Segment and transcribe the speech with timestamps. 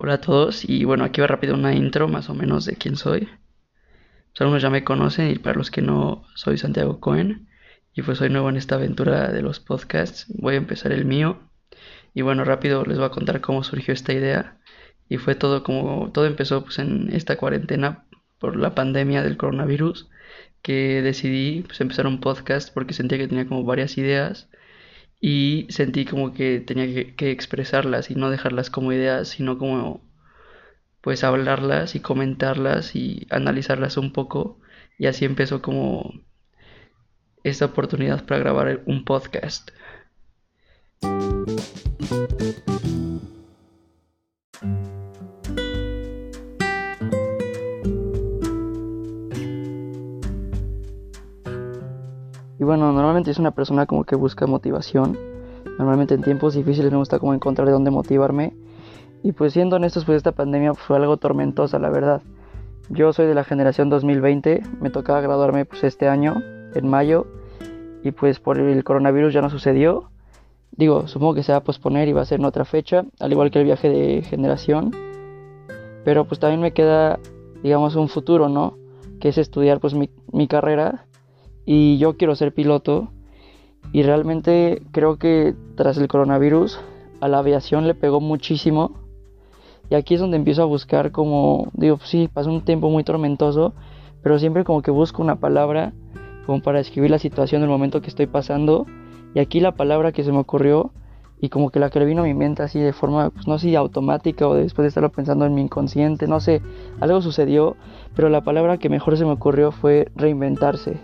[0.00, 2.94] Hola a todos y bueno, aquí va rápido una intro más o menos de quién
[2.94, 3.22] soy.
[3.22, 7.48] Pues algunos ya me conocen y para los que no, soy Santiago Cohen
[7.94, 10.26] y pues soy nuevo en esta aventura de los podcasts.
[10.28, 11.40] Voy a empezar el mío
[12.14, 14.60] y bueno, rápido les voy a contar cómo surgió esta idea
[15.08, 18.04] y fue todo como todo empezó pues en esta cuarentena
[18.38, 20.08] por la pandemia del coronavirus
[20.62, 24.48] que decidí pues empezar un podcast porque sentía que tenía como varias ideas
[25.20, 30.00] y sentí como que tenía que, expresarlas y no dejarlas como ideas, sino como
[31.00, 34.58] pues hablarlas y comentarlas y analizarlas un poco
[34.98, 36.12] y así empezó como
[37.44, 39.70] esta oportunidad para grabar un podcast.
[52.68, 55.18] Bueno, normalmente es una persona como que busca motivación.
[55.78, 58.54] Normalmente en tiempos difíciles me gusta como encontrar de dónde motivarme.
[59.22, 62.20] Y pues siendo honestos, pues esta pandemia fue algo tormentosa, la verdad.
[62.90, 66.42] Yo soy de la generación 2020, me tocaba graduarme pues este año,
[66.74, 67.26] en mayo,
[68.04, 70.10] y pues por el coronavirus ya no sucedió.
[70.72, 73.32] Digo, supongo que se va a posponer y va a ser en otra fecha, al
[73.32, 74.90] igual que el viaje de generación.
[76.04, 77.18] Pero pues también me queda,
[77.62, 78.76] digamos, un futuro, ¿no?
[79.20, 81.07] Que es estudiar pues mi, mi carrera
[81.70, 83.08] y yo quiero ser piloto.
[83.92, 86.80] Y realmente creo que tras el coronavirus
[87.20, 88.92] a la aviación le pegó muchísimo.
[89.90, 93.04] Y aquí es donde empiezo a buscar como digo pues sí pasó un tiempo muy
[93.04, 93.74] tormentoso
[94.22, 95.92] pero siempre como que busco una palabra
[96.46, 98.86] como para describir la situación del momento que estoy pasando.
[99.34, 100.92] Y aquí la palabra que se me ocurrió
[101.38, 103.58] y como que la que le vino a mi mente así de forma, pues no
[103.58, 106.62] sé automática o después de estarlo pensando en mi inconsciente, no sé,
[106.98, 107.76] algo sucedió,
[108.16, 110.96] pero la palabra que mejor se me ocurrió fue reinventarse.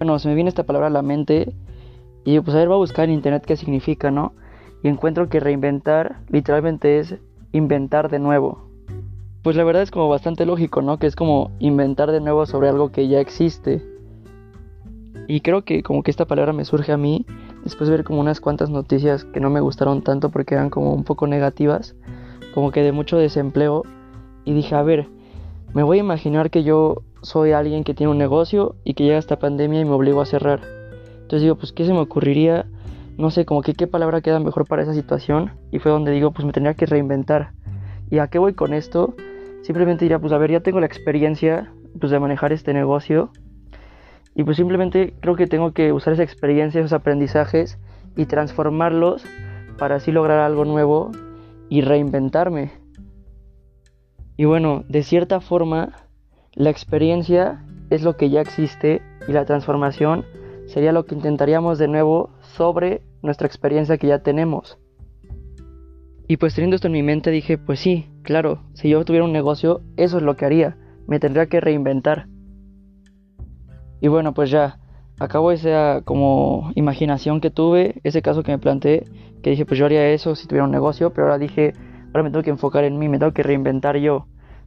[0.00, 1.52] Bueno, se me viene esta palabra a la mente
[2.24, 4.32] y pues a ver, voy a buscar en internet qué significa, ¿no?
[4.82, 7.16] Y encuentro que reinventar literalmente es
[7.52, 8.66] inventar de nuevo.
[9.42, 10.98] Pues la verdad es como bastante lógico, ¿no?
[10.98, 13.84] Que es como inventar de nuevo sobre algo que ya existe.
[15.28, 17.26] Y creo que como que esta palabra me surge a mí
[17.62, 20.94] después de ver como unas cuantas noticias que no me gustaron tanto porque eran como
[20.94, 21.94] un poco negativas,
[22.54, 23.82] como que de mucho desempleo.
[24.46, 25.08] Y dije, a ver,
[25.74, 29.18] me voy a imaginar que yo soy alguien que tiene un negocio y que llega
[29.18, 30.60] esta pandemia y me obligo a cerrar.
[31.22, 32.66] Entonces digo, pues, ¿qué se me ocurriría?
[33.16, 35.52] No sé, como qué palabra queda mejor para esa situación.
[35.70, 37.52] Y fue donde digo, pues me tendría que reinventar.
[38.10, 39.14] ¿Y a qué voy con esto?
[39.62, 43.30] Simplemente diría, pues a ver, ya tengo la experiencia pues, de manejar este negocio.
[44.34, 47.78] Y pues simplemente creo que tengo que usar esa experiencia, esos aprendizajes
[48.16, 49.24] y transformarlos
[49.78, 51.10] para así lograr algo nuevo
[51.68, 52.72] y reinventarme.
[54.36, 55.92] Y bueno, de cierta forma,
[56.60, 60.26] la experiencia es lo que ya existe y la transformación
[60.66, 64.76] sería lo que intentaríamos de nuevo sobre nuestra experiencia que ya tenemos.
[66.28, 69.32] Y pues teniendo esto en mi mente dije, pues sí, claro, si yo tuviera un
[69.32, 70.76] negocio, eso es lo que haría,
[71.06, 72.26] me tendría que reinventar.
[74.02, 74.80] Y bueno, pues ya,
[75.18, 79.06] acabo esa como imaginación que tuve, ese caso que me planteé,
[79.42, 81.72] que dije, pues yo haría eso si tuviera un negocio, pero ahora dije,
[82.08, 84.26] ahora me tengo que enfocar en mí, me tengo que reinventar yo.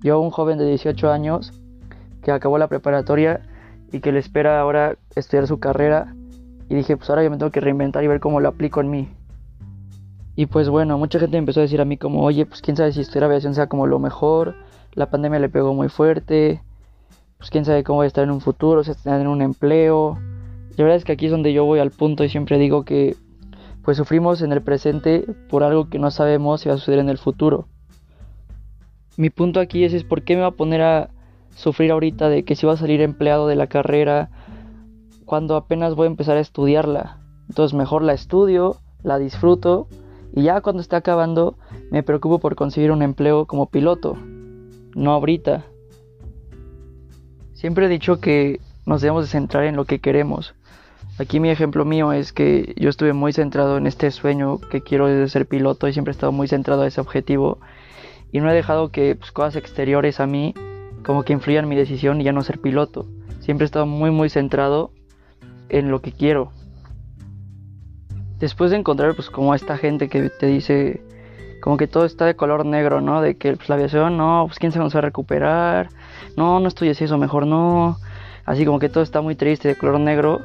[0.00, 1.60] Yo, un joven de 18 años,
[2.24, 3.42] que acabó la preparatoria
[3.92, 6.14] y que le espera ahora estudiar su carrera.
[6.68, 8.90] Y dije, pues ahora yo me tengo que reinventar y ver cómo lo aplico en
[8.90, 9.08] mí.
[10.34, 12.92] Y pues bueno, mucha gente empezó a decir a mí como, oye, pues quién sabe
[12.92, 14.56] si estudiar aviación sea como lo mejor,
[14.94, 16.60] la pandemia le pegó muy fuerte,
[17.38, 20.18] pues quién sabe cómo voy a estar en un futuro, si tener un empleo.
[20.76, 23.16] La verdad es que aquí es donde yo voy al punto y siempre digo que
[23.84, 27.10] pues sufrimos en el presente por algo que no sabemos si va a suceder en
[27.10, 27.68] el futuro.
[29.16, 31.10] Mi punto aquí es, es por qué me va a poner a
[31.54, 34.30] sufrir ahorita de que si va a salir empleado de la carrera
[35.24, 37.18] cuando apenas voy a empezar a estudiarla.
[37.48, 39.88] Entonces mejor la estudio, la disfruto
[40.34, 41.56] y ya cuando esté acabando
[41.90, 44.16] me preocupo por conseguir un empleo como piloto.
[44.94, 45.64] No ahorita.
[47.52, 50.54] Siempre he dicho que nos debemos de centrar en lo que queremos.
[51.18, 55.28] Aquí mi ejemplo mío es que yo estuve muy centrado en este sueño que quiero
[55.28, 57.58] ser piloto y siempre he estado muy centrado a ese objetivo
[58.32, 60.54] y no he dejado que pues, cosas exteriores a mí
[61.04, 63.06] como que influyan mi decisión ya no ser piloto.
[63.40, 64.90] Siempre he estado muy muy centrado
[65.68, 66.50] en lo que quiero.
[68.38, 71.02] Después de encontrar pues como a esta gente que te dice
[71.64, 73.22] como que todo está de color negro, ¿no?
[73.22, 75.88] De que pues, la aviación, no, pues quién se va a recuperar,
[76.36, 77.96] no, no así, eso mejor no.
[78.44, 80.42] Así como que todo está muy triste de color negro.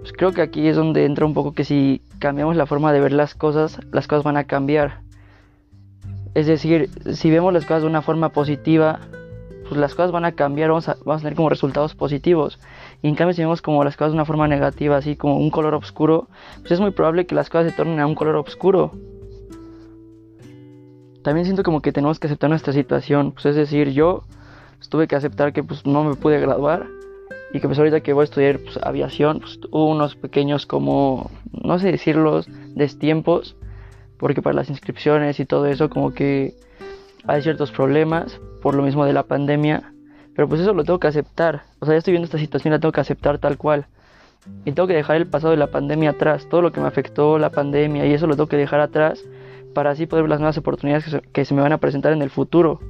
[0.00, 3.00] Pues creo que aquí es donde entra un poco que si cambiamos la forma de
[3.00, 5.00] ver las cosas, las cosas van a cambiar.
[6.34, 9.00] Es decir, si vemos las cosas de una forma positiva,
[9.68, 12.58] pues las cosas van a cambiar, vamos a, vamos a tener como resultados positivos.
[13.02, 15.50] Y en cambio si vemos como las cosas de una forma negativa, así como un
[15.50, 16.28] color oscuro,
[16.60, 18.92] pues es muy probable que las cosas se tornen a un color oscuro.
[21.22, 23.32] también siento como que tenemos que aceptar nuestra situación.
[23.32, 24.22] Pues es decir, yo
[24.88, 26.86] tuve que aceptar que pues no me pude graduar
[27.52, 31.30] y que pues ahorita que voy a estudiar pues, aviación, pues hubo unos pequeños como,
[31.52, 33.56] no sé decirlos, destiempos,
[34.18, 36.54] porque para las inscripciones y todo eso como que
[37.26, 39.92] hay ciertos problemas por lo mismo de la pandemia,
[40.34, 41.62] pero pues eso lo tengo que aceptar.
[41.80, 43.86] O sea, ya estoy viendo esta situación, la tengo que aceptar tal cual.
[44.64, 47.38] Y tengo que dejar el pasado de la pandemia atrás, todo lo que me afectó
[47.38, 49.24] la pandemia y eso lo tengo que dejar atrás
[49.74, 52.30] para así poder ver las nuevas oportunidades que se, me van a presentar en el
[52.30, 52.80] futuro.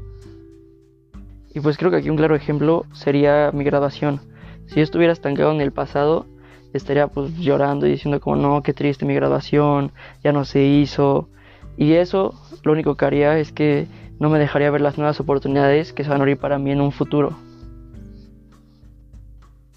[1.54, 4.20] Y pues creo que aquí un claro ejemplo sería mi graduación.
[4.66, 6.26] Si yo estuviera estancado en el pasado,
[6.74, 9.92] estaría pues llorando y diciendo como no, qué triste mi graduación,
[10.22, 11.28] ya no se hizo.
[11.76, 13.86] Y eso lo único que haría es que
[14.18, 16.80] no me dejaría ver las nuevas oportunidades que se van a abrir para mí en
[16.80, 17.36] un futuro.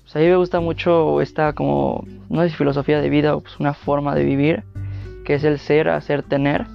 [0.01, 3.73] Pues a mí me gusta mucho esta como, no es filosofía de vida pues una
[3.73, 4.63] forma de vivir,
[5.23, 6.65] que es el ser, hacer, tener.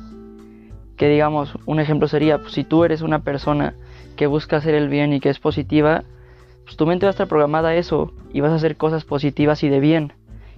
[0.97, 3.75] Que digamos, un ejemplo sería, pues, si tú eres una persona
[4.17, 6.05] que busca hacer el bien y que es positiva,
[6.65, 9.65] pues tu mente va a estar programada a eso y vas a hacer cosas positivas
[9.65, 10.13] y de bien.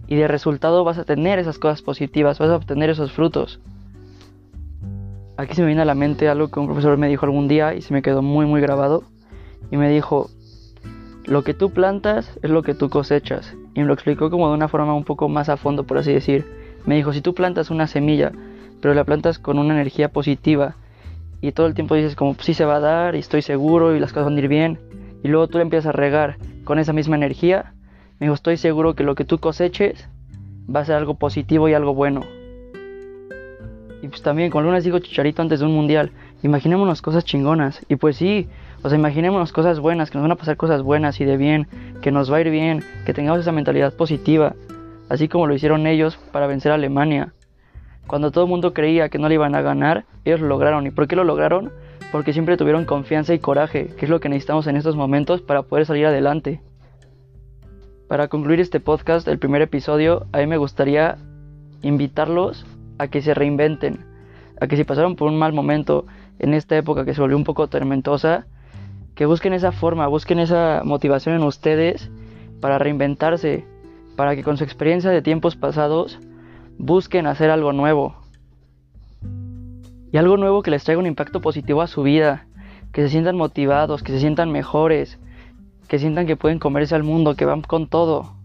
[0.09, 3.61] Y de resultado vas a tener esas cosas positivas, vas a obtener esos frutos.
[5.39, 7.75] Aquí se me viene a la mente algo que un profesor me dijo algún día
[7.75, 9.05] y se me quedó muy muy grabado.
[9.71, 10.31] Y me dijo,
[11.27, 13.55] lo que tú plantas es lo que tú cosechas.
[13.75, 16.13] Y me lo explicó como de una forma un poco más a fondo, por así
[16.13, 16.47] decir.
[16.87, 18.33] Me dijo, si tú plantas una semilla,
[18.81, 20.77] pero la plantas con una energía positiva,
[21.41, 24.01] y todo el tiempo dices como, sí se va a dar, y estoy seguro, y
[24.01, 24.79] las cosas van a ir bien,
[25.23, 27.75] y luego tú empiezas a regar con esa misma energía,
[28.19, 30.09] me dijo, estoy seguro que lo que tú coseches
[30.75, 32.23] va a ser algo positivo y algo bueno.
[34.07, 36.13] Y pues también, como les digo Chicharito antes de un mundial,
[36.45, 37.85] imaginémonos cosas chingonas.
[37.89, 38.49] Y pues sí,
[38.85, 41.67] o sea, imaginémonos cosas buenas, que nos van a pasar cosas buenas y de bien,
[42.03, 44.55] que nos va a ir bien, que tengamos esa mentalidad positiva,
[45.09, 47.33] así como lo hicieron ellos para vencer a Alemania.
[48.07, 50.87] Cuando todo el mundo creía que no le iban a ganar, ellos lo lograron.
[50.87, 51.73] ¿Y por qué lo lograron?
[52.13, 55.63] Porque siempre tuvieron confianza y coraje, que es lo que necesitamos en estos momentos para
[55.63, 56.61] poder salir adelante.
[58.07, 61.17] Para concluir este podcast, el primer episodio, a mí me gustaría
[61.83, 62.65] invitarlos
[62.99, 64.05] a que se reinventen,
[64.61, 66.07] a que si pasaron por un mal momento
[66.39, 68.47] en esta época que se volvió un poco tormentosa,
[69.15, 72.11] que busquen esa forma, busquen esa motivación en ustedes
[72.61, 73.65] para reinventarse,
[74.17, 76.19] para que con su experiencia de tiempos pasados
[76.79, 78.15] busquen hacer algo nuevo.
[80.13, 82.47] Y algo nuevo que les traiga un impacto positivo a su vida,
[82.93, 85.19] que se sientan motivados, que se sientan mejores,
[85.89, 88.36] que sientan que pueden comerse al mundo, que van con todo.